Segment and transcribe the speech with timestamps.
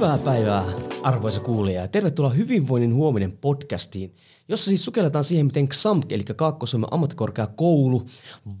[0.00, 0.64] Hyvää päivää,
[1.02, 4.14] arvoisa kuulija, ja tervetuloa Hyvinvoinnin huominen podcastiin,
[4.48, 8.06] jossa siis sukelletaan siihen, miten XAMK, eli Kaakkois-Suomen ammattikorkeakoulu,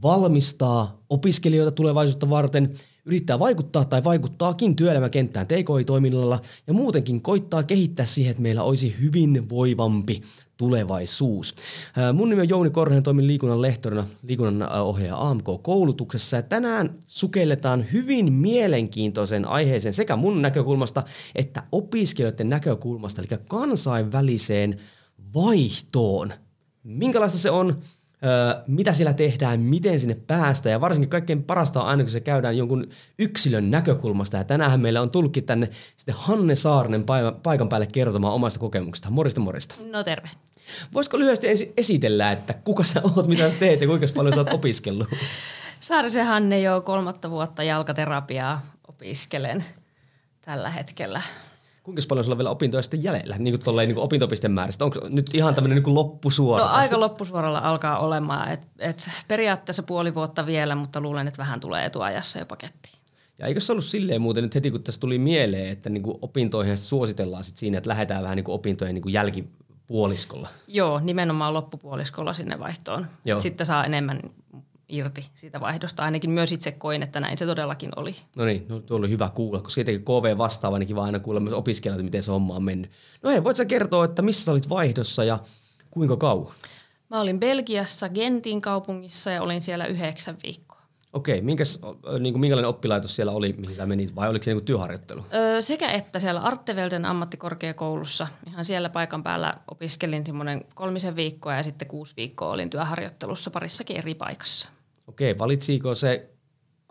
[0.02, 8.30] valmistaa opiskelijoita tulevaisuutta varten, yrittää vaikuttaa tai vaikuttaakin työelämäkenttään TKI-toiminnalla ja muutenkin koittaa kehittää siihen,
[8.30, 10.22] että meillä olisi hyvinvoivampi
[10.56, 11.54] tulevaisuus.
[12.14, 18.32] Mun nimi on Jouni Korhonen, toimin liikunnan lehtorina, liikunnan ohjaaja AMK-koulutuksessa ja tänään sukelletaan hyvin
[18.32, 21.02] mielenkiintoisen aiheeseen sekä mun näkökulmasta
[21.34, 24.80] että opiskelijoiden näkökulmasta, eli kansainväliseen
[25.34, 26.32] vaihtoon.
[26.82, 27.82] Minkälaista se on?
[28.66, 32.56] Mitä siellä tehdään, miten sinne päästään ja varsinkin kaikkein parasta on aina, kun se käydään
[32.56, 34.36] jonkun yksilön näkökulmasta.
[34.36, 37.04] Ja tänään meillä on tulkki tänne sitten Hanne Saarinen
[37.42, 39.10] paikan päälle kertomaan omasta kokemuksesta.
[39.10, 39.74] Morista morista.
[39.90, 40.30] No terve.
[40.94, 44.40] Voisiko lyhyesti ensin esitellä, että kuka sä oot, mitä sä teet ja kuinka paljon sä
[44.40, 45.08] oot opiskellut?
[45.80, 49.64] Saarisen Hanne jo kolmatta vuotta jalkaterapiaa opiskelen
[50.40, 51.22] tällä hetkellä.
[51.82, 54.84] Kuinka paljon sulla on vielä opintoja sitten jäljellä, niin kuin, tolleen, niin kuin opintopistemäärästä?
[54.84, 56.64] Onko nyt ihan tämmöinen niin loppusuora?
[56.64, 58.52] No aika loppusuoralla alkaa olemaan.
[58.52, 62.94] Et, et periaatteessa puoli vuotta vielä, mutta luulen, että vähän tulee etuajassa jo pakettiin.
[63.38, 66.18] Ja eikö se ollut silleen muuten nyt heti, kun tässä tuli mieleen, että niin kuin
[66.22, 70.48] opintoihin suositellaan sit siinä, että lähdetään vähän niin kuin opintojen niin kuin jälkipuoliskolla?
[70.66, 73.06] Joo, nimenomaan loppupuoliskolla sinne vaihtoon.
[73.24, 73.40] Joo.
[73.40, 74.20] Sitten saa enemmän
[74.90, 76.02] irti siitä vaihdosta.
[76.02, 78.16] Ainakin myös itse koin, että näin se todellakin oli.
[78.36, 81.40] No niin, no, tuo oli hyvä kuulla, koska tietenkin KV vastaava, niin kiva aina kuulla
[81.40, 82.90] myös opiskelijoilta, miten se homma on mennyt.
[83.22, 85.38] No hei, voit sä kertoa, että missä sä olit vaihdossa ja
[85.90, 86.52] kuinka kauan?
[87.10, 90.80] Mä olin Belgiassa Gentin kaupungissa ja olin siellä yhdeksän viikkoa.
[91.12, 91.80] Okei, minkäs,
[92.18, 95.26] niin kuin, minkälainen oppilaitos siellä oli, mihin sä menit, vai oliko se niin työharjoittelu?
[95.34, 98.26] Öö, sekä että siellä Artevelden ammattikorkeakoulussa.
[98.46, 103.98] Ihan siellä paikan päällä opiskelin semmoinen kolmisen viikkoa ja sitten kuusi viikkoa olin työharjoittelussa parissakin
[103.98, 104.68] eri paikassa.
[105.10, 106.30] Okei, valitsiko se,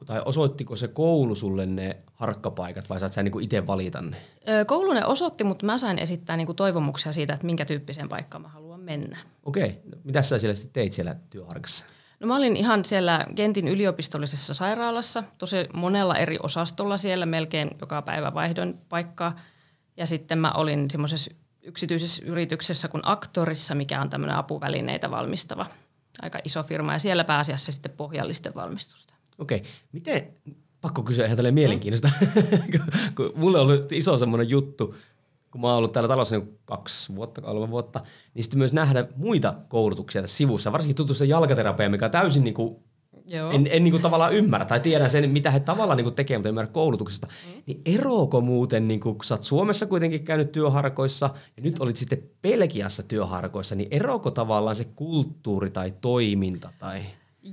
[0.06, 4.18] tai osoittiko se koulu sulle ne harkkapaikat vai saat sä niinku itse valita ne?
[4.68, 8.48] Koulu ne osoitti, mutta mä sain esittää niinku toivomuksia siitä, että minkä tyyppiseen paikkaan mä
[8.48, 9.18] haluan mennä.
[9.46, 11.86] Okei, no, mitä sä siellä sitten teit siellä työharkassa?
[12.20, 18.02] No mä olin ihan siellä Gentin yliopistollisessa sairaalassa, tosi monella eri osastolla siellä, melkein joka
[18.02, 19.40] päivä vaihdon paikkaa.
[19.98, 21.32] Ja sitten mä olin semmoisessa
[21.64, 25.66] yksityisessä yrityksessä kuin Aktorissa, mikä on tämmöinen apuvälineitä valmistava
[26.22, 29.14] aika iso firma ja siellä pääasiassa sitten pohjallisten valmistusta.
[29.40, 29.72] Okei, okay.
[29.92, 30.34] miten,
[30.82, 32.10] pakko kysyä ihan tälleen mielenkiintoista,
[33.16, 34.96] kun mulle on ollut iso semmoinen juttu,
[35.52, 38.02] kun mä oon ollut täällä talossa niin kaksi vuotta, kolme vuotta,
[38.34, 42.54] niin sitten myös nähdä muita koulutuksia tässä sivussa, varsinkin tutustua jalkaterapiaan, mikä on täysin niin
[42.54, 42.84] kuin
[43.30, 43.52] Joo.
[43.52, 46.38] en, en niin kuin tavallaan ymmärrä tai tiedä sen, mitä he tavallaan niin kuin tekee,
[46.38, 47.28] mutta ymmärrä koulutuksesta.
[47.28, 47.62] Mm.
[47.66, 51.96] Niin eroako muuten, niin kuin, kun sä oot Suomessa kuitenkin käynyt työharkoissa ja nyt olit
[51.96, 56.70] sitten Belgiassa työharkoissa, niin eroako tavallaan se kulttuuri tai toiminta?
[56.80, 57.02] Tai?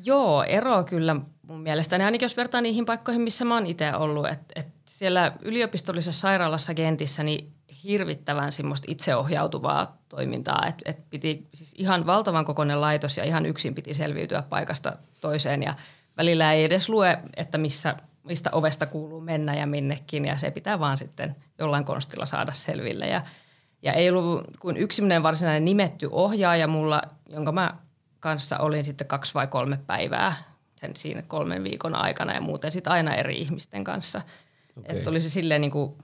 [0.04, 4.26] Joo, ero kyllä mun mielestäni, ainakin jos vertaa niihin paikkoihin, missä mä oon itse ollut.
[4.26, 7.55] että et siellä yliopistollisessa sairaalassa Gentissä, niin
[7.86, 13.74] hirvittävän semmoista itseohjautuvaa toimintaa, että et piti siis ihan valtavan kokoinen laitos ja ihan yksin
[13.74, 15.74] piti selviytyä paikasta toiseen ja
[16.16, 20.78] välillä ei edes lue, että missä, mistä ovesta kuuluu mennä ja minnekin ja se pitää
[20.78, 23.22] vaan sitten jollain konstilla saada selville ja,
[23.82, 27.74] ja ei ollut kuin yksi varsinainen nimetty ohjaaja mulla, jonka mä
[28.20, 30.36] kanssa olin sitten kaksi vai kolme päivää
[30.76, 34.22] sen siinä kolmen viikon aikana ja muuten sitten aina eri ihmisten kanssa.
[34.76, 34.96] Okay.
[34.96, 35.94] Että oli se silleen niin kuin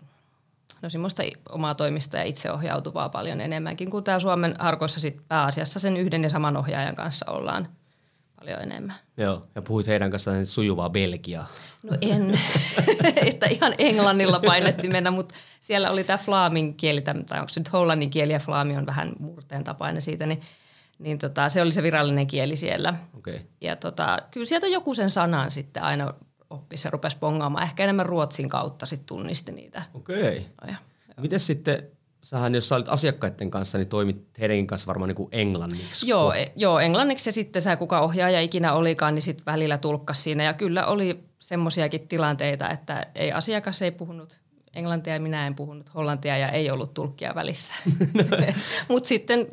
[0.82, 5.96] no semmoista omaa toimista ja itseohjautuvaa paljon enemmänkin, kuin täällä Suomen harkoissa sit pääasiassa sen
[5.96, 7.68] yhden ja saman ohjaajan kanssa ollaan
[8.38, 8.96] paljon enemmän.
[9.16, 11.48] Joo, ja puhuit heidän kanssaan sujuvaa Belgiaa.
[11.82, 12.38] No en,
[13.30, 17.72] että ihan englannilla painettiin mennä, mutta siellä oli tämä flaamin kieli, tai onko se nyt
[17.72, 20.40] hollannin kieli ja flaami on vähän murteen tapainen siitä, niin,
[20.98, 22.94] niin tota, se oli se virallinen kieli siellä.
[23.18, 23.38] Okay.
[23.60, 26.14] Ja tota, kyllä sieltä joku sen sanan sitten aina
[26.52, 27.64] oppi, se rupesi bongaamaan.
[27.64, 29.82] Ehkä enemmän ruotsin kautta sitten tunnisti niitä.
[29.94, 30.46] Okei.
[30.62, 30.74] Okay.
[31.20, 31.88] Miten sitten,
[32.22, 36.08] sähän jos sä olit asiakkaiden kanssa, niin toimit heidänkin kanssa varmaan niin kuin englanniksi.
[36.08, 40.22] Joo, e, joo, englanniksi ja sitten sä kuka ohjaaja ikinä olikaan, niin sitten välillä tulkkas
[40.22, 40.44] siinä.
[40.44, 44.40] Ja kyllä oli semmoisiakin tilanteita, että ei asiakas ei puhunut
[44.74, 47.74] englantia ja minä en puhunut hollantia ja ei ollut tulkkia välissä.
[48.88, 49.46] Mutta sitten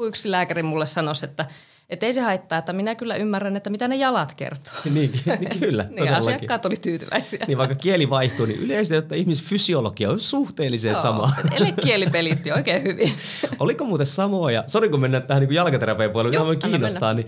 [0.00, 1.46] yksi lääkäri mulle sanoi, että–
[1.90, 4.72] Että ei se haittaa, että minä kyllä ymmärrän, että mitä ne jalat kertoo.
[4.94, 7.44] niin, niin, kyllä, niin asiakkaat oli tyytyväisiä.
[7.48, 11.32] Niin vaikka kieli vaihtuu, niin yleisesti, että ihmisfysiologia on suhteellisen Joo, sama.
[11.52, 13.12] Elekieli pelitti oikein hyvin.
[13.58, 17.26] Oliko muuten samoja, sori kun mennään tähän niin jalkaterapian puolelle, Joo, kiinnostaa, niin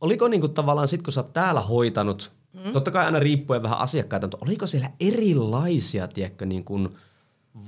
[0.00, 2.72] oliko niin kuin tavallaan sit kun sä oot täällä hoitanut, mm.
[2.72, 6.88] totta kai aina riippuen vähän asiakkaita, mutta oliko siellä erilaisia, tiedätkö, niin kuin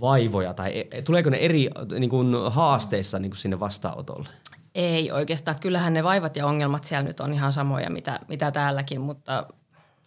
[0.01, 4.29] vaivoja tai e, tuleeko ne eri niin kuin haasteissa niin kuin sinne vastaanotolle?
[4.75, 5.61] Ei oikeastaan.
[5.61, 9.47] Kyllähän ne vaivat ja ongelmat siellä nyt on ihan samoja, mitä, mitä täälläkin, mutta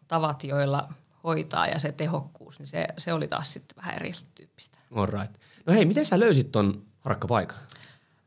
[0.08, 4.78] tavat, joilla hoitaa ja se tehokkuus, niin se, se oli taas sitten vähän erityyppistä.
[4.96, 5.34] All right.
[5.66, 7.58] No hei, miten sä löysit ton rakkapaikan?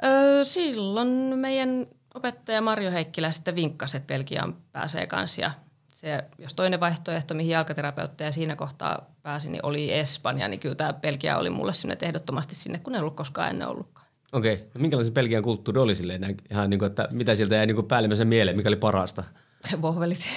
[0.05, 1.08] Öö, silloin
[1.38, 5.50] meidän opettaja Marjo Heikkilä sitten vinkkasi, että Belgiaan pääsee kanssa ja
[5.94, 10.93] se, jos toinen vaihtoehto, mihin jalkaterapeutteja siinä kohtaa pääsi, niin oli Espanja, niin kyllä tämä
[10.93, 14.07] Belgia oli mulle sinne ehdottomasti sinne, kun ei ollut koskaan ennen ollutkaan.
[14.32, 14.54] Okei.
[14.54, 14.66] Okay.
[14.75, 18.28] No minkälaisen Belgian kulttuuri oli silleen, ihan niin kuin, että mitä sieltä jäi niin päällimmäisen
[18.28, 19.25] mieleen, mikä oli parasta?
[19.82, 20.28] Vohvelit.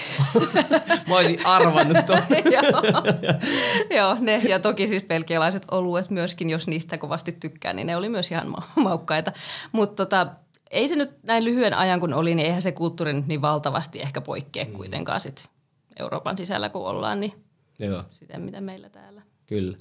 [1.07, 2.21] Mä olisin arvannut tuon.
[3.97, 8.09] Joo, ne ja toki siis belgialaiset oluet myöskin, jos niistä kovasti tykkää, niin ne oli
[8.09, 9.31] myös ihan maukkaita.
[9.71, 10.27] Mutta tota,
[10.71, 14.01] ei se nyt näin lyhyen ajan kun oli, niin eihän se kulttuuri nyt niin valtavasti
[14.01, 14.71] ehkä poikkea mm.
[14.71, 15.49] kuitenkaan sit
[15.99, 17.33] Euroopan sisällä kun ollaan, niin
[17.79, 18.03] Joo.
[18.09, 19.21] siten mitä meillä täällä.
[19.47, 19.77] Kyllä.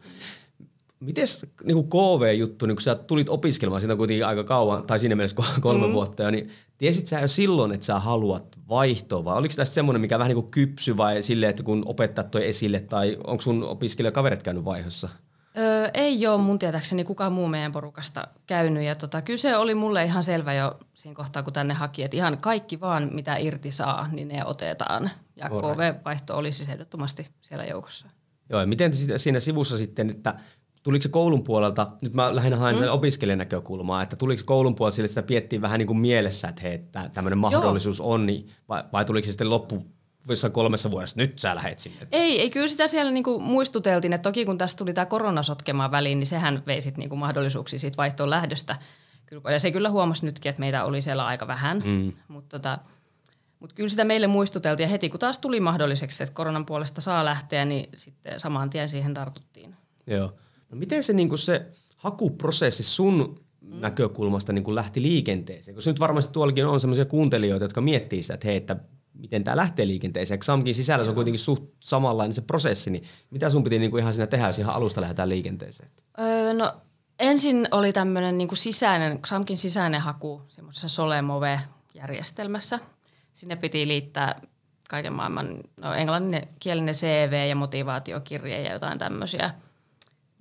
[1.00, 5.36] Mites niin KV-juttu, niin kun sä tulit opiskelemaan, siitä kuitenkin aika kauan, tai siinä mielessä
[5.60, 5.92] kolme mm.
[5.92, 10.00] vuotta jo, niin tiesit sä jo silloin, että sä haluat vaihtoa, vai oliko tästä semmoinen,
[10.00, 13.64] mikä vähän niin kuin kypsy, vai silleen, että kun opettajat toi esille, tai onko sun
[13.64, 15.08] opiskelijakaverit käynyt vaihossa?
[15.58, 18.84] Öö, ei ole mun tietääkseni kukaan muu meidän porukasta käynyt.
[18.84, 22.16] Ja tota, kyllä se oli mulle ihan selvä jo siinä kohtaa, kun tänne haki, että
[22.16, 25.10] ihan kaikki vaan mitä irti saa, niin ne otetaan.
[25.36, 28.08] Ja KV-vaihto oli siis ehdottomasti siellä joukossa.
[28.50, 30.34] Joo, ja miten siinä sivussa sitten, että
[30.82, 32.88] tuliko se koulun puolelta, nyt mä lähinnä haen mm.
[32.90, 36.48] opiskelijan näkökulmaa, että tuliko se koulun puolelta sille, että sitä piettiin vähän niin kuin mielessä,
[36.48, 38.12] että hei, että tämmöinen mahdollisuus Joo.
[38.12, 39.86] on, niin, vai, vai tuliko se sitten loppu
[40.28, 42.06] jossain kolmessa vuodessa, nyt sä lähet sinne?
[42.12, 45.90] Ei, ei kyllä sitä siellä niinku muistuteltiin, että toki kun tässä tuli tämä korona sotkemaan
[45.90, 48.76] väliin, niin sehän vei sit niinku mahdollisuuksia siitä vaihtoon lähdöstä.
[49.50, 52.12] Ja se kyllä huomasi nytkin, että meitä oli siellä aika vähän, mm.
[52.28, 52.78] mutta tota,
[53.60, 57.24] mut kyllä sitä meille muistuteltiin ja heti kun taas tuli mahdolliseksi, että koronan puolesta saa
[57.24, 59.76] lähteä, niin sitten saman tien siihen tartuttiin.
[60.06, 60.32] Joo.
[60.70, 63.80] No miten se, niinku se hakuprosessi sun mm.
[63.80, 65.74] näkökulmasta niin lähti liikenteeseen?
[65.74, 68.76] Koska nyt varmasti tuollakin on sellaisia kuuntelijoita, jotka miettii sitä, että hei, että
[69.14, 70.40] miten tämä lähtee liikenteeseen.
[70.40, 74.14] Xamkin sisällä se on kuitenkin suht samanlainen se prosessi, niin mitä sun piti niinku ihan
[74.14, 75.90] siinä tehdä, jos ihan alusta lähdetään liikenteeseen?
[76.20, 76.72] Öö, no
[77.18, 82.78] ensin oli tämmöinen niinku sisäinen, Xamkin sisäinen haku semmoisessa Solemove-järjestelmässä.
[83.32, 84.40] Sinne piti liittää
[84.88, 89.50] kaiken maailman no, englanninkielinen CV ja motivaatiokirje ja jotain tämmöisiä.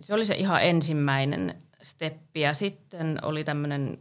[0.01, 4.00] Se oli se ihan ensimmäinen steppi ja sitten oli tämmöinen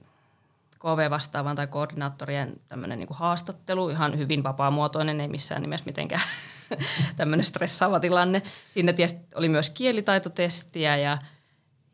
[0.79, 6.23] KV-vastaavan tai koordinaattorien tämmöinen niin haastattelu, ihan hyvin vapaamuotoinen, ei missään nimessä mitenkään
[7.17, 8.43] tämmöinen stressaava tilanne.
[8.69, 8.93] Siinä
[9.35, 11.19] oli myös kielitaitotestiä ja,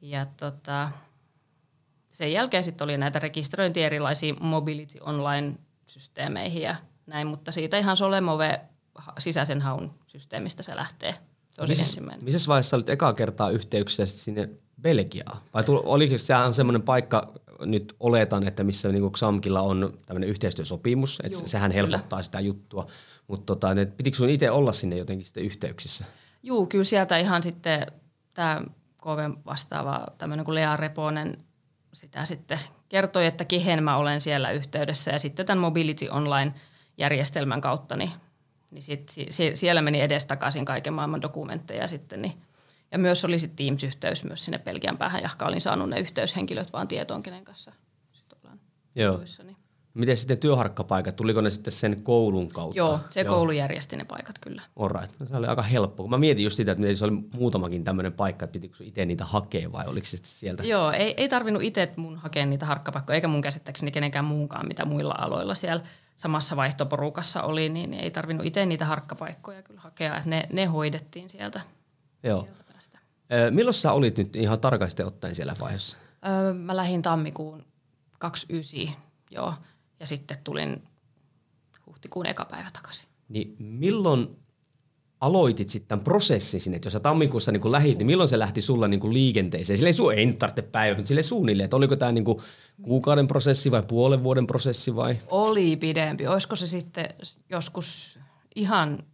[0.01, 0.91] ja tota,
[2.13, 8.61] sen jälkeen sitten oli näitä rekisteröintiä erilaisiin Mobility Online-systeemeihin ja näin, mutta siitä ihan Solemove
[9.19, 11.15] sisäisen haun systeemistä se lähtee.
[11.55, 12.25] Se oli missä, ensimmäinen.
[12.25, 14.49] Missä vaiheessa olit ekaa kertaa yhteyksissä sinne
[14.83, 15.39] Belgiaan?
[15.55, 20.29] Vai tuli, oliko se on semmoinen paikka, nyt oletan, että missä niin Xamkilla on tämmöinen
[20.29, 22.23] yhteistyösopimus, että Juu, sehän helpottaa kyllä.
[22.23, 22.87] sitä juttua.
[23.27, 26.05] Mutta tota, pitikö sun itse olla sinne jotenkin sitten yhteyksissä?
[26.43, 27.87] Joo, kyllä sieltä ihan sitten
[28.35, 28.63] tämä
[29.03, 31.39] KV vastaava tämmöinen kuin Lea Reponen
[31.93, 32.59] sitä sitten
[32.89, 38.11] kertoi, että kehen mä olen siellä yhteydessä ja sitten tämän Mobility Online-järjestelmän kautta, niin,
[38.75, 39.13] niin sit,
[39.55, 42.33] siellä meni edestakaisin kaiken maailman dokumentteja sitten, niin
[42.93, 46.89] ja myös oli sitten Teams-yhteys myös sinne Belgian päähän, jahka olin saanut ne yhteyshenkilöt vaan
[46.89, 47.73] tietoon, kenen kanssa
[48.13, 48.61] sitten ollaan
[48.95, 49.21] Joo.
[49.45, 49.57] Niin.
[49.95, 52.79] Miten sitten työharkkapaikat, tuliko ne sitten sen koulun kautta?
[52.79, 53.35] Joo, se Joo.
[53.35, 54.63] koulu järjesti ne paikat kyllä.
[54.77, 56.09] Alright, no, se oli aika helppo.
[56.09, 59.25] Mä mietin just sitä, että miten se oli muutamakin tämmöinen paikka, että pitikö itse niitä
[59.25, 60.63] hakea vai oliko se sieltä?
[60.63, 64.85] Joo, ei, ei tarvinnut itse mun hakea niitä harkkapaikkoja, eikä mun käsittääkseni kenenkään muunkaan, mitä
[64.85, 65.85] muilla aloilla siellä
[66.17, 71.31] samassa vaihtoporukassa oli, niin ei tarvinnut itse niitä harkkapaikkoja kyllä hakea, että ne, ne hoidettiin
[71.31, 71.61] sieltä.
[72.23, 72.43] Joo.
[72.43, 72.65] Sieltä
[73.51, 75.97] Milloin sä olit nyt ihan tarkasti ottaen siellä vaiheessa?
[76.29, 77.65] Öö, mä lähdin tammikuun
[78.19, 79.55] 29, joo,
[80.01, 80.83] ja sitten tulin
[81.87, 83.09] huhtikuun eka päivä takaisin.
[83.29, 84.44] Niin milloin
[85.25, 88.61] aloitit sitten tämän prosessin sinne, että jos sä tammikuussa niin lähit, niin milloin se lähti
[88.61, 89.79] sulla niin liikenteeseen?
[89.79, 92.25] Sille ei, ei nyt tarvitse päivä, mutta sille suunnilleen, että oliko tämä niin
[92.83, 95.19] kuukauden prosessi vai puolen vuoden prosessi vai?
[95.29, 96.27] Oli pidempi.
[96.27, 97.09] Olisiko se sitten
[97.51, 98.19] joskus
[98.57, 99.05] ihan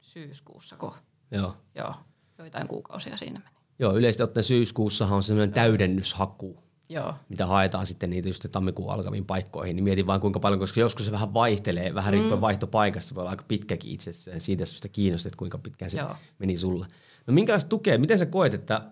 [0.00, 0.92] syyskuussa, kun...
[1.30, 1.56] Joo.
[1.74, 1.94] Joo
[2.42, 3.56] joitain kuukausia siinä meni.
[3.78, 6.62] Joo, yleisesti ottaen syyskuussahan on semmoinen täydennyshaku.
[6.92, 7.14] Joo.
[7.28, 11.06] mitä haetaan sitten niitä just tammikuun alkaviin paikkoihin, niin mietin vaan kuinka paljon, koska joskus
[11.06, 12.40] se vähän vaihtelee, vähän riippuen mm.
[12.40, 16.16] vaihtopaikasta, se voi olla aika pitkäkin itsessään, siitä syystä kiinnostaa, että kuinka pitkään se Joo.
[16.38, 16.86] meni sulle.
[17.26, 18.82] No minkälaista tukea, miten sä koet, että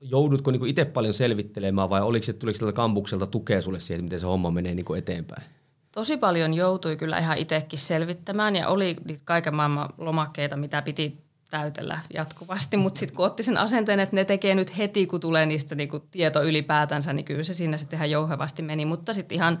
[0.00, 4.04] joudutko niinku itse paljon selvittelemään vai oliko se, tuliko tältä kampukselta tukea sulle siihen, että
[4.04, 5.42] miten se homma menee niinku eteenpäin?
[5.92, 11.23] Tosi paljon joutui kyllä ihan itsekin selvittämään ja oli niitä kaiken maailman lomakkeita, mitä piti
[11.58, 15.46] täytellä jatkuvasti, mutta sitten kun otti sen asenteen, että ne tekee nyt heti, kun tulee
[15.46, 19.58] niistä niinku tieto ylipäätänsä, niin kyllä se siinä sitten ihan jouhevasti meni, mutta sitten ihan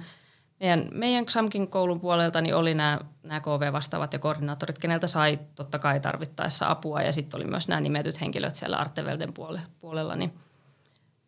[0.60, 5.78] meidän, meidän XAMKin koulun puolelta niin oli nämä, nämä KV-vastaavat ja koordinaattorit, keneltä sai totta
[5.78, 7.02] kai tarvittaessa apua.
[7.02, 9.32] Ja sitten oli myös nämä nimetyt henkilöt siellä Artevelden
[9.80, 10.32] puolella, niin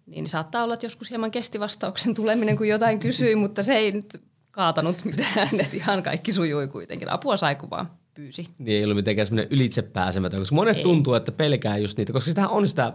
[0.06, 3.92] niin saattaa olla, että joskus hieman kesti vastauksen tuleminen, kun jotain kysyi, mutta se ei
[3.92, 7.10] nyt kaatanut mitään, että ihan kaikki sujui kuitenkin.
[7.10, 8.48] Apua sai, kun vaan pyysi.
[8.58, 10.82] Niin ei ollut mitenkään semmoinen ylitsepääsemätön, koska monet Ei.
[10.82, 12.92] tuntuu, että pelkää just niitä, koska sitähän on sitä,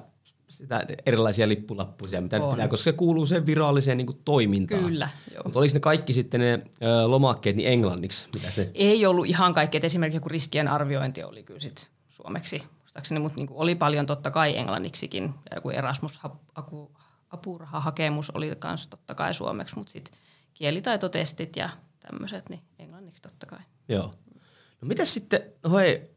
[0.48, 2.50] sitä erilaisia lippulappusia, mitä On.
[2.52, 4.84] pitää, koska se kuuluu sen viralliseen niin kuin, toimintaan.
[4.84, 5.44] Kyllä, joo.
[5.44, 6.60] Mutta oliko ne kaikki sitten ne ö,
[7.08, 8.28] lomakkeet niin englanniksi?
[8.36, 12.64] Mitä ne, Ei ollut ihan kaikki, että esimerkiksi joku riskien arviointi oli kyllä sit suomeksi,
[12.80, 15.24] muistaakseni, mutta niin oli paljon totta kai englanniksikin.
[15.24, 20.14] Ja joku Erasmus-apurahahakemus oli myös totta kai suomeksi, mutta sitten
[20.54, 23.60] kielitaitotestit ja tämmöiset, niin englanniksi totta kai.
[23.90, 24.12] joo.
[24.82, 26.12] No mitäs sitten, no hei,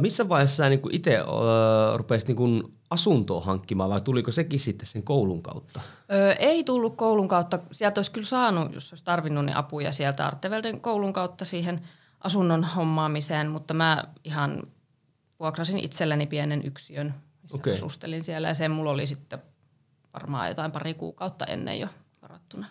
[0.00, 1.18] missä vaiheessa sä niin itse
[1.96, 5.80] rupesit niin asuntoa hankkimaan vai tuliko sekin sitten sen koulun kautta?
[6.12, 7.58] Öö, ei tullut koulun kautta.
[7.72, 11.80] Sieltä olisi kyllä saanut, jos olisi tarvinnut, niin apuja sieltä Artevelden koulun kautta siihen
[12.20, 14.62] asunnon hommaamiseen, mutta mä ihan
[15.40, 17.74] vuokrasin itselleni pienen yksiön, missä okay.
[17.74, 19.42] asustelin siellä ja sen mulla oli sitten
[20.14, 21.88] varmaan jotain pari kuukautta ennen jo
[22.22, 22.66] varattuna.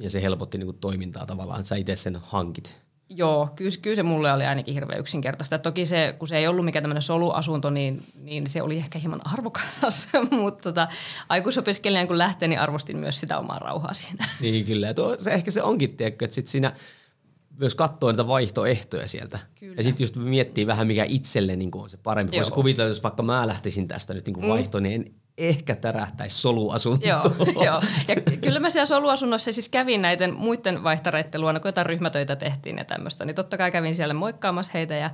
[0.00, 2.76] Ja se helpotti niin toimintaa tavallaan, että sä itse sen hankit.
[3.16, 5.58] Joo, kyllä, kyllä se mulle oli ainakin hirveän yksinkertaista.
[5.58, 9.20] Toki se, kun se ei ollut mikään tämmöinen soluasunto, niin, niin se oli ehkä hieman
[9.32, 10.08] arvokas,
[10.42, 10.88] mutta tota,
[11.28, 14.26] aikuisopiskelijana kun lähtee, niin arvostin myös sitä omaa rauhaa siinä.
[14.40, 16.72] Niin kyllä, ja tuo, se ehkä se onkin, tiedätkö, että sit siinä
[17.58, 19.38] myös katsoo niitä vaihtoehtoja sieltä.
[19.60, 19.74] Kyllä.
[19.76, 22.36] Ja sitten just miettii vähän, mikä itselle niin on se parempi.
[22.36, 24.48] Voisi kuvitella, jos vaikka mä lähtisin tästä nyt niin mm.
[24.48, 25.14] vaihtoon, niin en
[25.48, 27.08] ehkä tärähtäisi soluasuntoon.
[27.08, 27.82] Joo, joo.
[28.08, 32.78] Ja kyllä mä siellä soluasunnossa siis kävin näiden muiden vaihtareiden luona, kun jotain ryhmätöitä tehtiin
[32.78, 35.10] ja tämmöistä, niin totta kai kävin siellä moikkaamassa heitä ja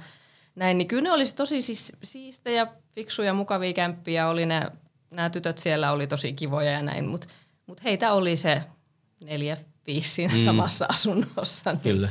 [0.54, 4.66] näin, niin kyllä ne olisi tosi siis siistejä, fiksuja, mukavia kämppiä, oli ne,
[5.10, 7.26] nämä tytöt siellä oli tosi kivoja ja näin, mutta
[7.66, 8.62] mut heitä oli se
[9.20, 9.56] neljä,
[9.86, 10.38] viisi siinä mm.
[10.38, 11.72] samassa asunnossa.
[11.72, 11.80] Niin.
[11.80, 12.08] Kyllä.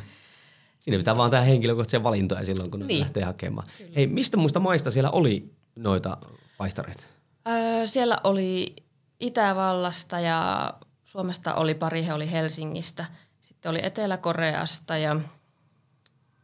[0.79, 2.99] Siinä pitää vaan tehdä henkilökohtaisia valintoja silloin, kun ne Niin.
[2.99, 3.67] lähtee hakemaan.
[3.95, 6.17] Hei, mistä muista maista siellä oli noita
[6.59, 7.03] vaihtareita?
[7.47, 8.75] Öö, siellä oli
[9.19, 10.73] Itävallasta ja
[11.03, 13.05] Suomesta oli pari, he oli Helsingistä.
[13.41, 15.19] Sitten oli Etelä-Koreasta ja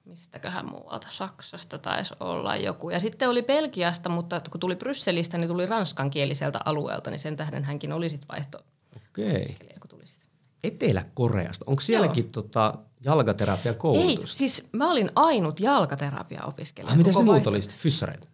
[0.06, 2.90] mistäköhän muualta, Saksasta taisi olla joku.
[2.90, 7.64] Ja sitten oli Belgiasta, mutta kun tuli Brysselistä, niin tuli ranskankieliseltä alueelta, niin sen tähden
[7.64, 8.64] hänkin oli sitten vaihto
[8.96, 9.58] Okei.
[9.80, 10.30] kun tuli sitten.
[10.64, 11.66] Etelä-Koreasta.
[11.68, 16.92] Onko sielläkin tota jalkaterapia Ei, siis mä olin ainut jalkaterapia-opiskelija.
[16.92, 17.80] Ah, mitä ne koko muut oli sitten?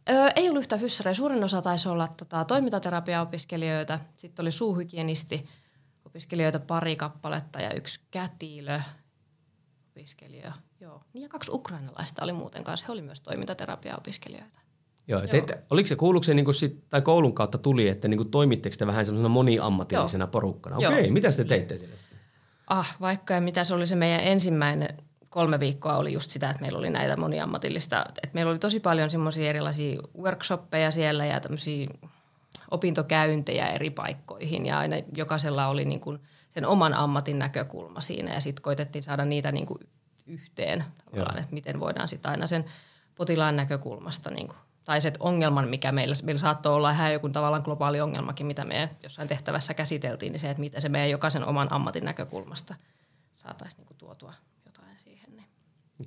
[0.10, 1.16] Öö, ei ollut yhtään fyssareja.
[1.16, 4.00] Suurin osa taisi olla tota, toimintaterapiaopiskelijoita.
[4.18, 5.46] Sitten oli suuhygienisti
[6.06, 8.80] opiskelijoita pari kappaletta ja yksi kätilö
[9.90, 10.54] opiskelija.
[10.80, 11.02] Joo.
[11.14, 12.86] Niin ja kaksi ukrainalaista oli muuten kanssa.
[12.88, 14.60] He oli myös toimintaterapiaopiskelijoita.
[15.08, 15.28] Joo, Joo.
[15.28, 18.88] Teitte, oliko se, kuuluuko se niinku sit, tai koulun kautta tuli, että niinku toimitteko te
[18.88, 20.32] vähän semmoisena moniammatillisena Joo.
[20.32, 20.78] porukkana?
[20.78, 22.17] Okei, mitä te teitte siellä sitten?
[22.68, 24.98] Ah, vaikka ja mitä se oli se meidän ensimmäinen
[25.30, 29.10] kolme viikkoa oli just sitä, että meillä oli näitä moniammatillista, että meillä oli tosi paljon
[29.10, 31.88] semmoisia erilaisia workshoppeja siellä ja tämmöisiä
[32.72, 36.20] opintokäyntejä eri paikkoihin ja aina jokaisella oli niin kuin
[36.50, 39.80] sen oman ammatin näkökulma siinä ja sitten koitettiin saada niitä niin kuin
[40.28, 42.66] yhteen tavallaan, että miten voidaan sitä aina sen
[43.16, 44.58] potilaan näkökulmasta niin kuin,
[44.88, 48.90] tai se ongelman, mikä meillä, meillä saattoi olla ihan joku tavallaan globaali ongelmakin, mitä me
[49.04, 52.76] jossain tehtävässä käsiteltiin, niin se, että miten se meidän jokaisen oman ammatin näkökulmasta
[53.36, 54.34] saataisiin niin tuotua
[54.66, 55.36] jotain siihen.
[55.36, 55.48] Niin.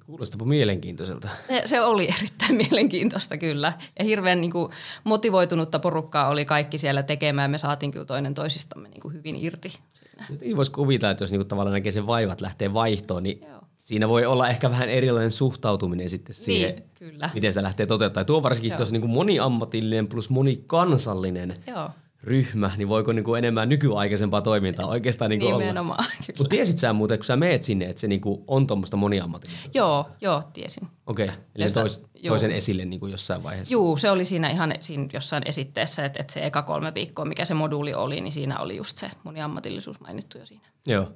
[0.07, 1.29] Kuulostapa mielenkiintoiselta.
[1.49, 3.73] Se, se oli erittäin mielenkiintoista kyllä.
[3.99, 4.73] Ja hirveän niin kuin,
[5.05, 7.51] motivoitunutta porukkaa oli kaikki siellä tekemään.
[7.51, 10.27] Me saatiin kyllä toinen toisistamme niin kuin, hyvin irti siinä.
[10.31, 13.61] Jotenkin voisi kuvitella, että jos niinku tavallaan näkee sen vaivat lähtee vaihtoon, niin Joo.
[13.87, 17.31] Siinä voi olla ehkä vähän erilainen suhtautuminen sitten siihen, Niin, kyllä.
[17.35, 18.27] miten sitä lähtee toteuttamaan.
[18.27, 18.77] Tuo varsinkin Joo.
[18.77, 21.91] tuossa niinku moniammatillinen plus monikansallinen Joo,
[22.23, 25.59] ryhmä, niin voiko niinku enemmän nykyaikaisempaa toimintaa oikeastaan niinku olla?
[25.59, 26.05] nimenomaan.
[26.27, 26.39] Kyllä.
[26.39, 29.71] Mutta tiesit sä muuten, kun sä meet sinne, että se niinku on tuommoista moniammatillista?
[29.75, 30.89] Joo, joo, tiesin.
[31.07, 31.39] Okei, okay.
[31.55, 32.33] eli Josta- tois, joo.
[32.33, 33.73] toisen esille niinku jossain vaiheessa.
[33.73, 37.45] Juu, se oli siinä ihan siinä jossain esitteessä, että, että se eka kolme viikkoa, mikä
[37.45, 40.65] se moduuli oli, niin siinä oli just se moniammatillisuus mainittu jo siinä.
[40.87, 41.13] Joo.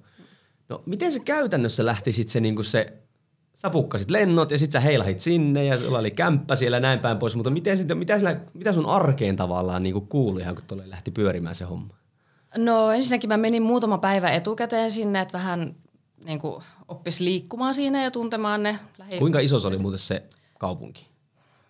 [0.68, 2.92] No miten se käytännössä lähti sit se, niinku se
[3.54, 7.00] sä pukkasit lennot ja sit sä heilahit sinne ja sulla oli kämppä siellä ja näin
[7.00, 10.64] päin pois, mutta miten sitten, mitä, sillä, mitä sun arkeen tavallaan niinku kuului ihan kun
[10.66, 11.94] tuolle lähti pyörimään se homma?
[12.56, 15.74] No ensinnäkin mä menin muutama päivä etukäteen sinne, että vähän
[16.24, 19.18] niin kuin oppisi liikkumaan siinä ja tuntemaan ne lähi...
[19.18, 20.22] Kuinka iso se oli muuten se
[20.58, 21.06] kaupunki?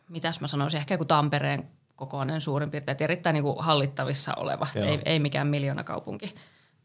[0.08, 4.66] Mitäs mä sanoisin, ehkä joku Tampereen kokoinen suurin piirtein, että erittäin niin kuin hallittavissa oleva,
[4.74, 6.34] ei, ei mikään miljoona kaupunki,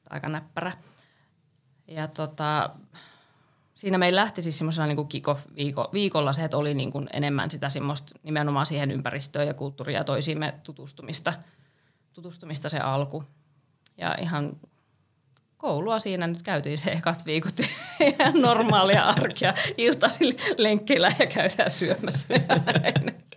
[0.10, 0.72] aika näppärä.
[1.90, 2.70] Ja tota,
[3.76, 4.98] siinä meillä lähti siis semmoisena niin
[5.94, 10.04] viikolla se, että oli niin kuin enemmän sitä semmoista nimenomaan siihen ympäristöön ja kulttuuriin ja
[10.04, 11.34] toisiimme tutustumista,
[12.14, 13.24] tutustumista se alku.
[13.98, 14.58] Ja ihan
[15.58, 17.56] koulua siinä nyt käytiin se ekat viikot
[18.42, 19.54] normaalia arkea.
[19.78, 22.34] Iltaisin lenkkeillä ja käydään syömässä.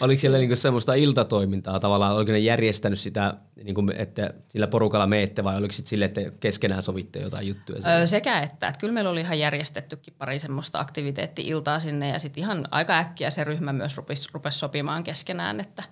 [0.00, 3.34] Oliko siellä niinku semmoista iltatoimintaa tavallaan, oliko ne järjestänyt sitä,
[3.64, 7.80] niinku, että sillä porukalla meette vai oliko sitten sille, että keskenään sovitte jotain juttuja?
[7.86, 12.44] Öö, sekä että, että kyllä meillä oli ihan järjestettykin pari semmoista aktiviteetti-iltaa sinne ja sitten
[12.44, 15.82] ihan aika äkkiä se ryhmä myös rupesi, rupesi sopimaan keskenään, että,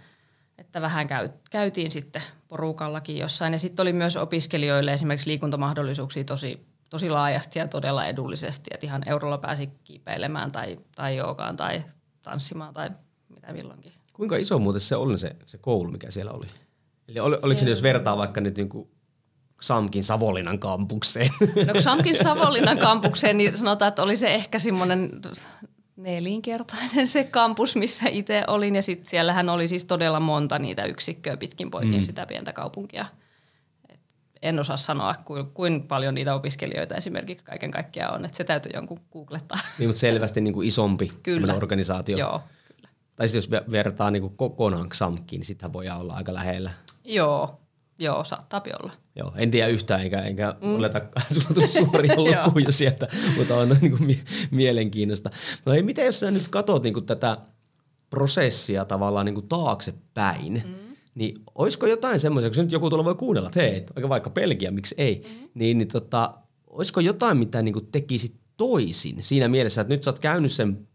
[0.59, 3.53] että vähän käy, käytiin sitten porukallakin jossain.
[3.53, 9.09] Ja sitten oli myös opiskelijoille esimerkiksi liikuntamahdollisuuksia tosi, tosi laajasti ja todella edullisesti, että ihan
[9.09, 11.85] eurolla pääsi kiipeilemään tai, tai joogaan tai
[12.23, 12.91] tanssimaan tai
[13.43, 13.93] mitä milloinkin.
[14.13, 16.47] Kuinka iso muuten se oli se, se koulu, mikä siellä oli?
[17.09, 18.89] Eli ol, oliko se, jos vertaa vaikka nyt niin kuin
[19.61, 21.29] Samkin Savolinan kampukseen?
[21.75, 25.11] No Samkin Savolinan kampukseen, niin sanotaan, että oli se ehkä semmoinen
[25.97, 28.75] nelinkertainen se kampus, missä itse olin.
[28.75, 32.03] Ja sitten siellähän oli siis todella monta niitä yksikköä pitkin poikin mm.
[32.03, 33.07] sitä pientä kaupunkia.
[33.89, 34.01] Et
[34.43, 38.25] en osaa sanoa, kuin, kuin paljon niitä opiskelijoita esimerkiksi kaiken kaikkiaan on.
[38.25, 39.59] Että se täytyy jonkun googlettaa.
[39.79, 41.55] Niin, mutta selvästi niin kuin isompi Kyllä.
[41.55, 42.19] organisaatio.
[42.19, 42.41] Joo.
[43.17, 46.71] Tai siis jos vertaa niin kuin kokonaan XAMKiin, niin sitähän voi olla aika lähellä.
[47.05, 47.63] Joo,
[48.03, 48.93] Joo, saattaa olla.
[49.17, 50.77] Joo, en tiedä yhtään, enkä, enkä mm.
[50.79, 51.01] oleta
[51.35, 52.15] sulla suuria
[52.47, 55.31] lukuja sieltä, mutta on niin kuin mie- mielenkiinnosta.
[55.67, 57.37] No ei, miten jos sä nyt katsot niin kuin tätä
[58.11, 60.97] prosessia tavallaan niin kuin taaksepäin, mm.
[61.15, 64.95] niin olisiko jotain semmoisia, kun nyt joku tuolla voi kuunnella, että hei, vaikka Belgia, miksi
[64.99, 65.49] ei, mm.
[65.55, 66.35] niin, niin tota,
[66.67, 70.89] olisiko jotain, mitä niin kuin tekisit toisin siinä mielessä, että nyt sä oot käynyt sen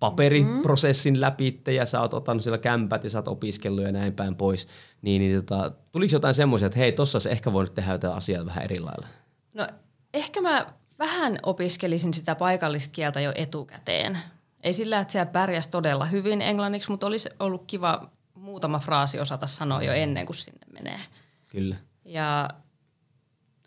[0.00, 1.20] paperiprosessin mm-hmm.
[1.20, 4.68] läpi ja sä oot ottanut siellä kämpät ja sä oot opiskellut ja näin päin pois,
[5.02, 8.46] niin, niin tota, tuliko jotain semmoisia, että hei, tossa se ehkä voinut tehdä jotain asiaa
[8.46, 9.06] vähän eri lailla?
[9.54, 9.66] No
[10.14, 10.66] ehkä mä
[10.98, 14.18] vähän opiskelisin sitä paikallista kieltä jo etukäteen.
[14.62, 19.46] Ei sillä, että siellä pärjäs todella hyvin englanniksi, mutta olisi ollut kiva muutama fraasi osata
[19.46, 21.00] sanoa jo ennen kuin sinne menee.
[21.48, 21.76] Kyllä.
[22.04, 22.48] Ja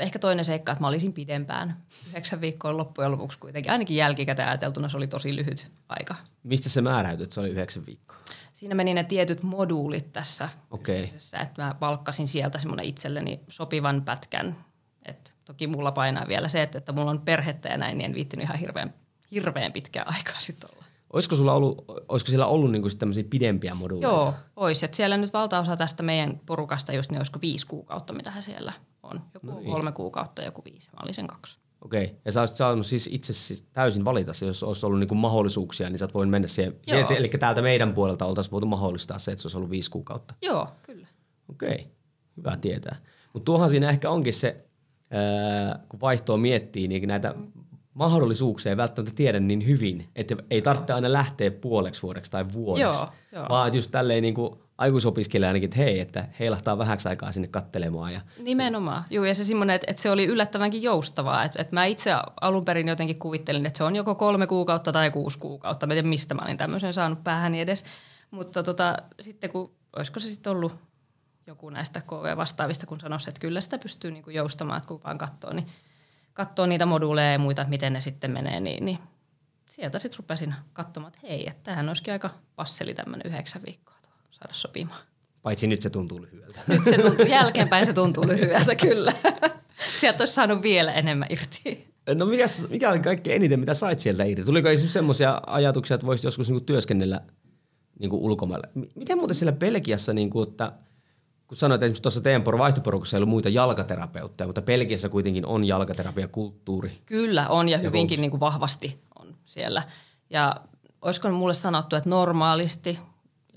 [0.04, 1.78] ehkä toinen seikka, että mä olisin pidempään.
[2.08, 3.72] Yhdeksän viikkoa loppujen lopuksi kuitenkin.
[3.72, 6.16] Ainakin jälkikäteen ajateltuna se oli tosi lyhyt aika.
[6.44, 8.18] Mistä se määräytyi, että se oli yhdeksän viikkoa?
[8.54, 10.50] Siinä meni ne tietyt moduulit tässä.
[10.72, 11.04] Okei.
[11.04, 11.44] Okay.
[11.44, 14.56] Että mä palkkasin sieltä semmoinen itselleni sopivan pätkän.
[15.06, 18.16] Et toki mulla painaa vielä se, että, että mulla on perhettä ja näin, niin en
[18.16, 18.94] viittinyt ihan hirveän,
[19.32, 20.84] hirveän pitkää aikaa sitten olla.
[21.13, 24.16] Olisiko, sulla ollut, olisiko siellä ollut niinku tämmöisiä pidempiä moduuleita?
[24.16, 24.86] Joo, olisi.
[24.86, 29.22] Et siellä nyt valtaosa tästä meidän porukasta just niin olisiko viisi kuukautta, mitä siellä on.
[29.34, 29.72] Joku no niin.
[29.72, 30.89] kolme kuukautta, joku viisi.
[30.92, 31.58] Mä olin sen kaksi.
[31.82, 32.04] Okei.
[32.04, 32.16] Okay.
[32.26, 36.00] Ja sä olisit saanut siis itse siis täysin valita jos olisi ollut niinku mahdollisuuksia, niin
[36.00, 36.76] sä voinut mennä siihen.
[36.84, 40.34] siihen eli täältä meidän puolelta oltaisiin voitu mahdollistaa se, että se olisi ollut viisi kuukautta.
[40.42, 41.08] Joo, kyllä.
[41.50, 41.70] Okei.
[41.70, 41.86] Okay.
[42.38, 42.96] Hyvä tietää.
[43.34, 44.66] Mutta tuohan siinä ehkä onkin se,
[45.12, 47.63] ää, kun vaihtoa miettii, niin näitä mm
[47.94, 53.02] mahdollisuuksia ei välttämättä tiedä niin hyvin, että ei tarvitse aina lähteä puoleksi vuodeksi tai vuodeksi,
[53.02, 53.46] joo, joo.
[53.50, 58.14] vaan just tälleen niin kuin aikuisopiskelija ainakin, että hei, että heilahtaa vähäksi aikaa sinne kattelemaan.
[58.14, 61.86] Ja Nimenomaan, joo, ja se semmoinen, että, että se oli yllättävänkin joustavaa, että, että mä
[61.86, 65.94] itse alun perin jotenkin kuvittelin, että se on joko kolme kuukautta tai kuusi kuukautta, mä
[65.94, 67.84] en tiedä mistä mä olin tämmöisen saanut päähäni edes,
[68.32, 70.78] mutta tota, sitten kun, olisiko se sitten ollut
[71.48, 75.54] joku näistä KV-vastaavista, kun sanoisi, että kyllä sitä pystyy niinku joustamaan, että kun vaan katsoo,
[75.54, 75.68] niin
[76.34, 79.00] katsoo niitä moduuleja ja muita, että miten ne sitten menee, niin, niin
[79.70, 83.93] sieltä sitten rupesin katsomaan, että hei, että tämähän olisikin aika passeli tämmöinen yhdeksän viikkoa
[84.34, 85.02] saada sopimaan.
[85.41, 86.60] Paitsi nyt se tuntuu lyhyeltä.
[86.67, 89.13] Nyt se tuntuu, jälkeenpäin se tuntuu lyhyeltä, kyllä.
[90.00, 91.93] Sieltä olisi saanut vielä enemmän irti.
[92.17, 94.46] No mikä, mikä oli kaikkein eniten, mitä sait sieltä irti?
[94.46, 97.22] Tuliko esimerkiksi semmoisia ajatuksia, että voisit joskus niinku työskennellä
[98.00, 98.67] niinku ulkomailla?
[98.96, 100.72] Miten muuten siellä Belgiassa, niinku, että–
[101.54, 107.02] kun sanoit, että tuossa teidän vaihtoporukassa ei ollut muita jalkaterapeutteja, mutta Pelkiässä kuitenkin on jalkaterapiakulttuuri.
[107.06, 109.84] Kyllä on ja hyvinkin niin kuin vahvasti on siellä.
[110.30, 110.56] Ja
[111.02, 113.00] olisiko mulle sanottu, että normaalisti,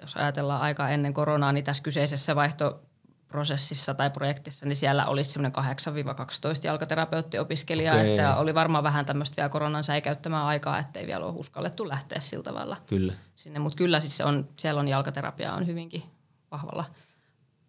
[0.00, 5.52] jos ajatellaan aikaa ennen koronaa, niin tässä kyseisessä vaihtoprosessissa tai projektissa, niin siellä olisi semmoinen
[5.58, 5.62] 8-12
[6.64, 8.08] jalkaterapeuttiopiskelijaa, okay.
[8.08, 12.42] että oli varmaan vähän tämmöistä vielä koronan säikäyttämää aikaa, ettei vielä ole uskallettu lähteä sillä
[12.42, 13.12] tavalla kyllä.
[13.36, 13.58] sinne.
[13.58, 16.02] Mutta kyllä siis on, siellä on jalkaterapia on hyvinkin
[16.50, 16.84] vahvalla–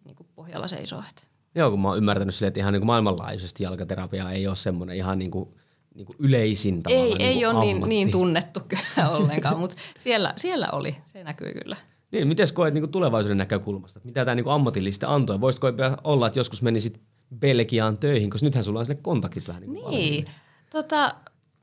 [0.08, 1.02] niin kuin pohjalla seisoo.
[1.08, 1.22] Että.
[1.54, 4.96] Joo, kun mä oon ymmärtänyt sille, että ihan niin kuin maailmanlaajuisesti jalkaterapia ei ole semmoinen
[4.96, 5.48] ihan niin kuin,
[5.94, 10.68] niin kuin yleisin Ei, niin ei ole niin, niin tunnettu kyllä ollenkaan, mutta siellä, siellä
[10.72, 11.76] oli, se näkyy kyllä.
[12.12, 15.40] Niin, miten koet niin tulevaisuuden näkökulmasta, mitä tämä niin ammatillista antoi?
[15.40, 15.66] Voisitko
[16.04, 17.00] olla, että joskus menisit
[17.38, 20.26] Belgiaan töihin, koska nythän sulla on sille kontaktit vähän niin Niin,
[20.70, 21.14] tota,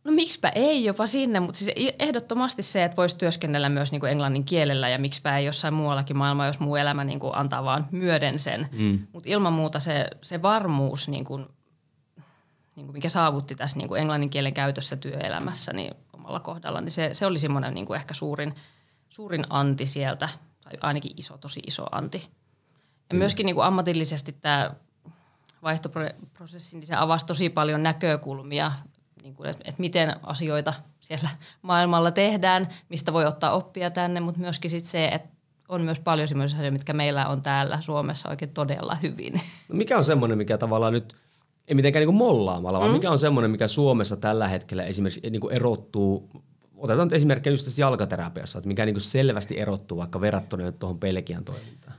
[0.03, 4.11] no miksipä ei jopa sinne, mutta siis ehdottomasti se, että voisi työskennellä myös niin kuin
[4.11, 7.87] englannin kielellä ja miksipä ei jossain muuallakin maailmaa, jos muu elämä niin kuin antaa vaan
[7.91, 8.69] myöden sen.
[8.71, 9.07] Mm.
[9.13, 11.45] Mutta ilman muuta se, se varmuus, niin kuin,
[12.75, 16.91] niin kuin mikä saavutti tässä niin kuin englannin kielen käytössä työelämässä niin omalla kohdalla, niin
[16.91, 18.53] se, se oli semmoinen niin kuin ehkä suurin,
[19.15, 20.29] suurin anti sieltä,
[20.63, 22.27] tai ainakin iso, tosi iso anti.
[23.09, 24.71] Ja myöskin niin kuin ammatillisesti tämä
[25.63, 28.71] vaihtoprosessi, niin se avasi tosi paljon näkökulmia,
[29.23, 31.29] niin kuin, että, että miten asioita siellä
[31.61, 35.29] maailmalla tehdään, mistä voi ottaa oppia tänne, mutta myöskin sit se, että
[35.69, 39.33] on myös paljon sellaisia asioita, mitkä meillä on täällä Suomessa oikein todella hyvin.
[39.69, 41.15] No mikä on semmoinen, mikä tavallaan nyt,
[41.67, 42.95] ei mitenkään niin kuin mollaamalla, vaan mm.
[42.95, 46.29] mikä on semmoinen, mikä Suomessa tällä hetkellä esimerkiksi niin kuin erottuu,
[46.77, 51.43] otetaan esimerkkiä just tässä jalkaterapiassa, että mikä niin kuin selvästi erottuu vaikka verrattuna tuohon Pelkian
[51.43, 51.95] toimintaan?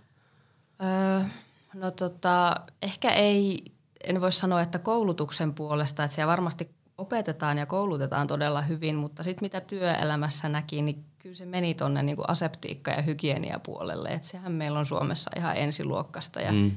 [0.82, 1.28] Öö,
[1.76, 3.64] No tota, ehkä ei,
[4.04, 9.22] en voi sanoa, että koulutuksen puolesta, että siellä varmasti opetetaan ja koulutetaan todella hyvin, mutta
[9.22, 14.08] sitten mitä työelämässä näki, niin kyllä se meni tuonne niin aseptiikka- ja hygieniapuolelle.
[14.08, 16.70] Että sehän meillä on Suomessa ihan ensiluokkasta ja, mm.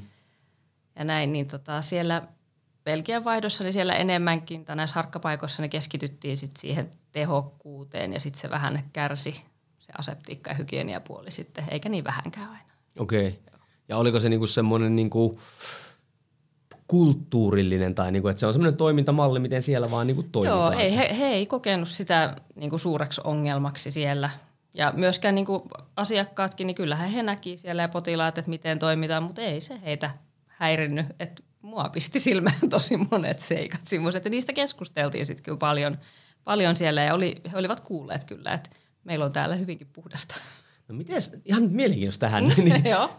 [0.96, 2.22] ja näin, niin tota, siellä
[2.84, 8.40] Belgian vaihdossa, niin siellä enemmänkin, tai näissä harkkapaikoissa ne keskityttiin sit siihen tehokkuuteen ja sitten
[8.40, 9.42] se vähän kärsi
[9.78, 12.72] se aseptiikka- ja hygieniapuoli sitten, eikä niin vähänkään aina.
[12.98, 13.28] Okei.
[13.28, 13.40] Okay.
[13.88, 15.40] Ja oliko se niinku semmoinen niinku
[16.86, 20.72] kulttuurillinen tai niinku, että se on semmoinen toimintamalli, miten siellä vaan niinku toimitaan?
[20.72, 24.30] Joo, ei, he, he ei kokenut sitä niinku suureksi ongelmaksi siellä.
[24.74, 29.42] Ja myöskään niinku asiakkaatkin, niin kyllähän he näki siellä ja potilaat, että miten toimitaan, mutta
[29.42, 30.10] ei se heitä
[30.48, 31.06] häirinnyt.
[31.20, 34.24] Että mua pisti silmään tosi monet seikat semmoiset.
[34.24, 35.98] Ja niistä keskusteltiin sitten kyllä paljon,
[36.44, 38.70] paljon siellä ja oli, he olivat kuulleet kyllä, että
[39.04, 40.34] meillä on täällä hyvinkin puhdasta.
[40.88, 42.44] No miten, ihan mielenkiintoista tähän.
[42.56, 43.10] niin, Joo.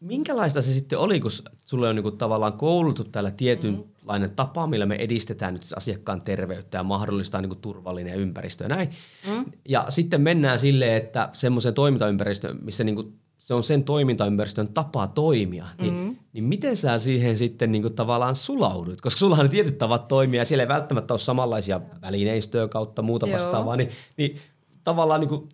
[0.00, 1.30] Minkälaista se sitten oli, kun
[1.64, 4.36] sulle on niinku tavallaan koulutu tällä tietynlainen mm.
[4.36, 8.90] tapa, millä me edistetään nyt asiakkaan terveyttä ja mahdollistaa niinku turvallinen ympäristö ja näin.
[9.28, 9.44] Mm.
[9.68, 15.66] Ja sitten mennään silleen, että semmoisen toimintaympäristöön, missä niinku se on sen toimintaympäristön tapa toimia,
[15.78, 16.01] niin, mm.
[16.32, 19.00] Niin miten sä siihen sitten niinku tavallaan sulaudut?
[19.00, 23.26] Koska sulla on tietyt tavat toimia ja siellä ei välttämättä ole samanlaisia välineistöä kautta muuta
[23.26, 23.38] Joo.
[23.38, 24.36] vastaavaa, niin, niin
[24.84, 25.48] tavallaan niinku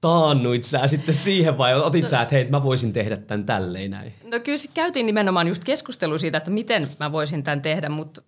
[0.00, 3.90] taannuit sä sitten siihen vai otit no, sä, että hei, mä voisin tehdä tämän tälleen
[3.90, 4.12] näin?
[4.24, 8.22] No kyllä sitten käytiin nimenomaan just keskustelu siitä, että miten mä voisin tämän tehdä, mutta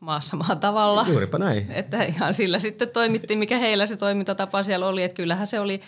[0.00, 1.06] maassa maan tavalla.
[1.08, 1.66] Juuripa näin.
[1.72, 5.80] Että ihan sillä sitten toimittiin, mikä heillä se toimintatapa siellä oli, että kyllähän se oli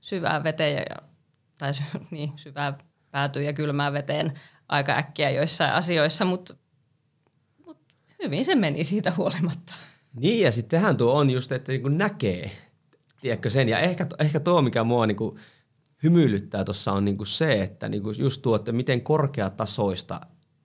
[0.00, 0.96] syvää veteen, ja,
[1.58, 1.72] tai
[2.10, 2.78] niin, syvää
[3.10, 4.32] päätyy ja kylmää veteen
[4.68, 6.54] aika äkkiä joissain asioissa, mutta,
[7.66, 9.74] mutta hyvin se meni siitä huolimatta.
[10.14, 12.50] Niin ja sittenhän tuo on just, että niin näkee,
[13.20, 13.68] tiedätkö sen.
[13.68, 15.38] Ja ehkä, ehkä tuo, mikä mua niinku
[16.02, 20.20] hymyilyttää tuossa on niinku se, että niinku just tuo, että miten korkeatasoista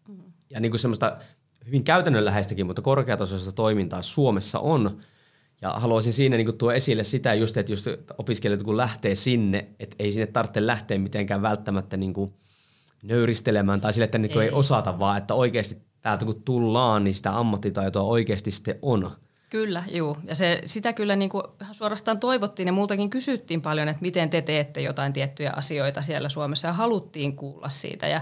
[0.08, 0.24] mm.
[0.50, 1.18] ja niinku semmoista
[1.66, 5.02] hyvin käytännönläheistäkin, mutta korkeatasoista toimintaa Suomessa on.
[5.62, 7.88] Ja haluaisin siinä niinku tuo esille sitä just, että just
[8.18, 12.34] opiskelijat kun lähtee sinne, että ei sinne tarvitse lähteä mitenkään välttämättä niinku
[13.04, 14.48] nöyristelemään tai sille, että niinku ei.
[14.48, 19.12] ei osata, vaan että oikeasti täältä kun tullaan, niin sitä ammattitaitoa oikeasti sitten on.
[19.50, 20.18] Kyllä, juu.
[20.24, 24.42] Ja se, sitä kyllä niin kuin suorastaan toivottiin ja muutakin kysyttiin paljon, että miten te
[24.42, 28.08] teette jotain tiettyjä asioita siellä Suomessa ja haluttiin kuulla siitä.
[28.08, 28.22] Ja,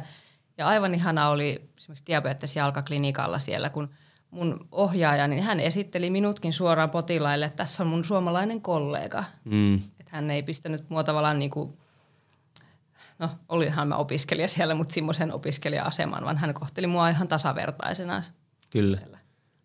[0.57, 3.89] ja aivan ihana oli esimerkiksi diabetes jalkaklinikalla siellä, kun
[4.31, 9.23] mun ohjaaja, niin hän esitteli minutkin suoraan potilaille, että tässä on mun suomalainen kollega.
[9.45, 9.75] Mm.
[9.75, 11.77] Että hän ei pistänyt mua tavallaan niin kuin,
[13.21, 18.23] no olinhan mä opiskelija siellä, mutta semmoisen opiskelija-aseman, vaan hän kohteli mua ihan tasavertaisena.
[18.69, 18.97] Kyllä.
[18.97, 19.21] Siellä.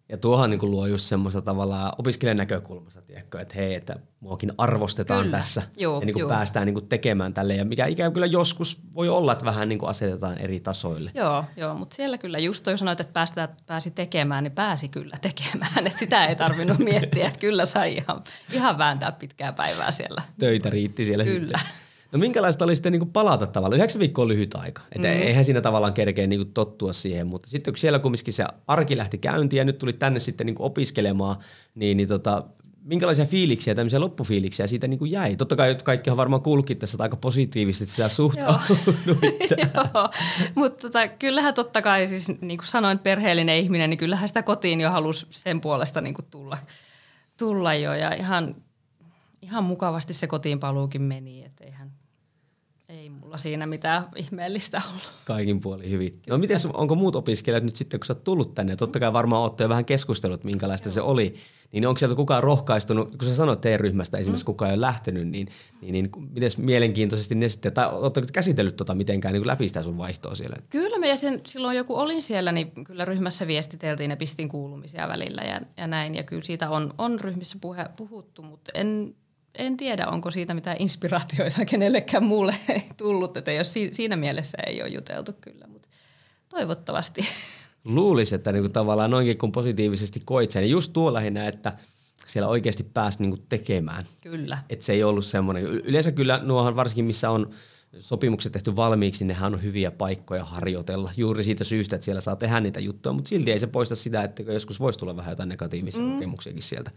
[0.08, 5.22] Ja tuohan niin luo just semmoista tavallaan opiskelijan näkökulmasta, tiedätkö, että hei, että muakin arvostetaan
[5.22, 5.36] kyllä.
[5.36, 7.54] tässä joo, ja niin kuin päästään niin kuin tekemään tälle.
[7.54, 11.10] Ja mikä ikään kyllä joskus voi olla, että vähän niin kuin asetetaan eri tasoille.
[11.14, 15.16] Joo, joo mutta siellä kyllä just toi sanoit, että päästä, pääsi tekemään, niin pääsi kyllä
[15.22, 15.86] tekemään.
[15.86, 20.22] Että sitä ei tarvinnut miettiä, että kyllä sai ihan, ihan vääntää pitkää päivää siellä.
[20.38, 21.58] Töitä riitti siellä kyllä.
[21.58, 21.85] sitten.
[22.12, 23.76] No minkälaista oli sitten niin palata tavallaan?
[23.76, 24.82] Yhdeksän viikkoa on lyhyt aika.
[24.92, 25.14] Että mm.
[25.14, 29.18] eihän siinä tavallaan kerkeä niin tottua siihen, mutta sitten kun siellä kumminkin se arki lähti
[29.18, 31.36] käyntiin ja nyt tuli tänne sitten niin opiskelemaan,
[31.74, 32.44] niin, niin tota,
[32.86, 35.36] minkälaisia fiiliksiä, tämmöisiä loppufiiliksiä siitä niin kuin jäi?
[35.36, 39.50] Totta kai kaikki on varmaan kuullutkin tässä aika positiivisesti, että sä suhtauduit.
[39.50, 40.10] Joo,
[40.54, 44.80] mutta tota, kyllähän totta kai siis niin kuin sanoin perheellinen ihminen, niin kyllähän sitä kotiin
[44.80, 46.58] jo halusi sen puolesta niin kuin tulla,
[47.36, 48.56] tulla jo ja ihan,
[49.42, 51.64] ihan mukavasti se kotiin paluukin meni, että
[52.88, 55.10] ei mulla siinä mitään ihmeellistä ollut.
[55.24, 56.20] Kaikin puoli hyvin.
[56.28, 59.42] No miten onko muut opiskelijat nyt sitten, kun sä oot tullut tänne, totta kai varmaan
[59.42, 60.94] olette jo vähän keskustellut, minkälaista Joo.
[60.94, 61.34] se oli,
[61.72, 64.46] niin onko sieltä kukaan rohkaistunut, kun sä sanoit teidän ryhmästä esimerkiksi mm.
[64.46, 65.48] kukaan ei ole lähtenyt, niin,
[65.80, 69.98] niin, niin miten mielenkiintoisesti ne sitten, tai oletteko käsitellyt tota mitenkään niin läpi sitä sun
[69.98, 70.56] vaihtoa siellä?
[70.70, 75.08] Kyllä me ja sen, silloin joku olin siellä, niin kyllä ryhmässä viestiteltiin ja pistin kuulumisia
[75.08, 76.14] välillä ja, ja näin.
[76.14, 79.14] Ja kyllä siitä on, on ryhmissä puhe, puhuttu, mutta en,
[79.58, 84.82] en tiedä, onko siitä mitään inspiraatioita kenellekään muulle ei tullut, että jos siinä mielessä ei
[84.82, 85.88] ole juteltu kyllä, mutta
[86.48, 87.20] toivottavasti.
[87.84, 91.72] Luulisi, että niinku tavallaan noinkin kun positiivisesti koit sen, niin just tuo lähinnä, että
[92.26, 94.04] siellä oikeasti pääsi niinku tekemään.
[94.22, 94.58] Kyllä.
[94.68, 95.64] Että se ei ollut semmoinen.
[95.64, 97.50] Yleensä kyllä nuohan varsinkin missä on
[98.00, 102.36] sopimukset tehty valmiiksi, niin nehän on hyviä paikkoja harjoitella juuri siitä syystä, että siellä saa
[102.36, 105.48] tehdä niitä juttuja, mutta silti ei se poista sitä, että joskus voisi tulla vähän jotain
[105.48, 106.12] negatiivisia mm.
[106.12, 106.90] kokemuksiakin sieltä.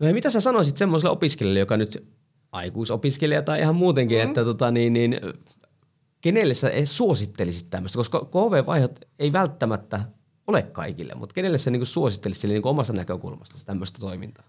[0.00, 2.08] No ja mitä sä sanoisit semmoiselle opiskelijalle, joka nyt
[2.52, 4.28] aikuisopiskelija tai ihan muutenkin, mm.
[4.28, 5.20] että tota, niin, niin,
[6.20, 10.00] kenelle sä suosittelisit tämmöistä, koska KV-vaihot ei välttämättä
[10.46, 14.44] ole kaikille, mutta kenelle sä niin suosittelisit sille niin omasta näkökulmasta tämmöistä toimintaa?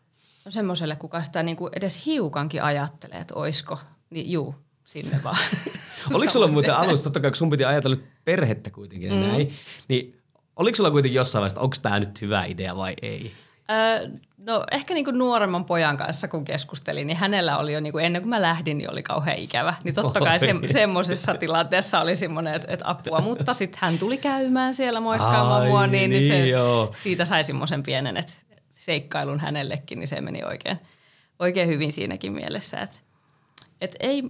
[0.46, 3.80] No semmoiselle, kuka sitä niin kuin edes hiukankin ajattelee, että oisko,
[4.10, 4.56] niin juu,
[4.86, 5.38] sinne vaan.
[6.14, 9.20] oliko sulla muuten alusta, totta kai kun sun piti ajatella perhettä kuitenkin mm.
[9.20, 9.54] näin,
[9.88, 10.22] niin
[10.56, 13.32] oliko sulla kuitenkin jossain vaiheessa, onko tämä nyt hyvä idea vai ei?
[13.72, 17.94] Öö, no ehkä niin kuin nuoremman pojan kanssa kun keskustelin, niin hänellä oli jo niin
[17.94, 19.74] kuin ennen kuin mä lähdin, niin oli kauhean ikävä.
[19.84, 23.22] Niin totta kai se, semmoisessa tilanteessa oli semmoinen, että, että apua.
[23.22, 26.92] Mutta sitten hän tuli käymään siellä moikkaamaan mua, niin, niin, se, joo.
[26.96, 28.34] siitä sai semmoisen pienen että
[28.70, 30.78] seikkailun hänellekin, niin se meni oikein,
[31.40, 32.82] oikein hyvin siinäkin mielessä.
[32.82, 32.98] Että,
[33.82, 34.24] että ei,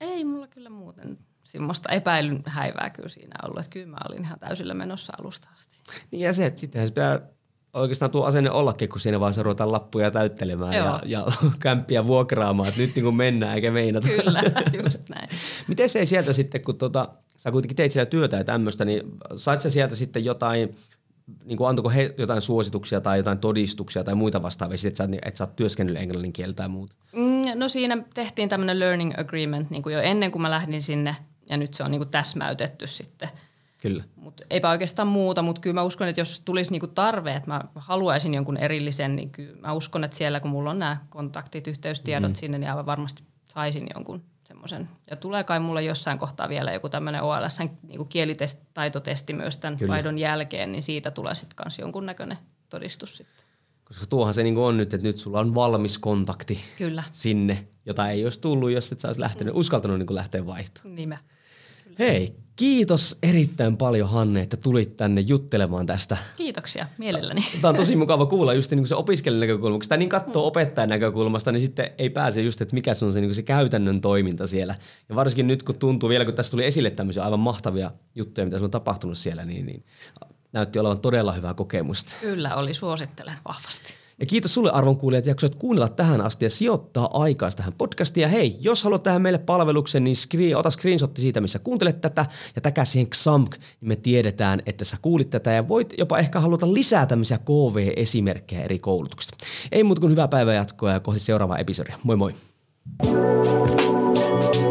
[0.00, 3.58] ei mulla kyllä muuten semmoista epäilyn häivää kyllä siinä ollut.
[3.58, 5.76] Että kyllä mä olin ihan täysillä menossa alusta asti.
[6.10, 7.20] Niin ja se, että sittenhän se pitää
[7.80, 11.26] oikeastaan tuo asenne ollakin, kun siinä vaiheessa ruvetaan lappuja täyttelemään ja, ja
[11.60, 14.08] kämppiä vuokraamaan, että nyt niin kuin mennään eikä meinata.
[14.08, 14.42] Kyllä,
[14.84, 15.28] just näin.
[15.68, 19.02] Miten se ei sieltä sitten, kun tota, sä kuitenkin teit siellä työtä ja tämmöistä, niin
[19.36, 20.76] sait sä sieltä sitten jotain,
[21.44, 25.36] niin kuin antoiko he jotain suosituksia tai jotain todistuksia tai muita vastaavia, että sä, et
[25.36, 26.94] sä oot työskennellyt englannin kieltä ja muuta?
[27.12, 31.16] Mm, no siinä tehtiin tämmöinen learning agreement niin kuin jo ennen kuin mä lähdin sinne
[31.50, 33.28] ja nyt se on niin kuin täsmäytetty sitten–
[33.78, 34.04] Kyllä.
[34.16, 37.60] Mut eipä oikeastaan muuta, mutta kyllä mä uskon, että jos tulisi niinku tarve, että mä
[37.74, 42.30] haluaisin jonkun erillisen, niin kyllä mä uskon, että siellä kun mulla on nämä kontaktit, yhteystiedot
[42.30, 42.34] mm.
[42.34, 44.88] sinne, niin aivan varmasti saisin jonkun semmoisen.
[45.10, 49.92] Ja tulee kai mulle jossain kohtaa vielä joku tämmöinen OLS niinku kielitaitotesti myös tämän kyllä.
[49.92, 53.46] vaihdon jälkeen, niin siitä tulee sitten kanssa jonkun näköinen todistus sitten.
[53.84, 57.02] Koska tuohan se niinku on nyt, että nyt sulla on valmis kontakti Kyllä.
[57.12, 59.60] sinne, jota ei olisi tullut, jos et sä olisi lähtenyt, mm.
[59.60, 60.94] uskaltanut niinku lähteä vaihtoon.
[60.94, 61.18] Nimä.
[61.98, 66.16] Hei, Kiitos erittäin paljon Hanne, että tulit tänne juttelemaan tästä.
[66.36, 67.44] Kiitoksia, mielelläni.
[67.60, 69.78] Tämä on tosi mukava kuulla just niin kuin se opiskelijan näkökulma.
[69.78, 70.46] Kun niin katsoo mm.
[70.48, 73.42] opettajan näkökulmasta, niin sitten ei pääse just, että mikä se on se, niin kuin se
[73.42, 74.74] käytännön toiminta siellä.
[75.08, 78.56] Ja varsinkin nyt, kun tuntuu vielä, kun tässä tuli esille tämmöisiä aivan mahtavia juttuja, mitä
[78.56, 79.84] on tapahtunut siellä, niin, niin
[80.52, 82.12] näytti olevan todella hyvää kokemusta.
[82.20, 83.94] Kyllä oli, suosittelen vahvasti.
[84.20, 88.22] Ja kiitos sulle arvon kuulijat, jaksoit kuunnella tähän asti ja sijoittaa aikaa tähän podcastiin.
[88.22, 92.26] Ja hei, jos haluat tähän meille palveluksen, niin screen, ota screenshotti siitä, missä kuuntelet tätä
[92.54, 96.40] ja täkä siihen XAMK, niin me tiedetään, että sä kuulit tätä ja voit jopa ehkä
[96.40, 99.36] haluta lisää tämmöisiä KV-esimerkkejä eri koulutuksista.
[99.72, 101.98] Ei muuta kuin hyvää päivää jatkoa ja kohti seuraavaa episodia.
[102.02, 102.34] Moi moi!
[103.02, 104.65] thank you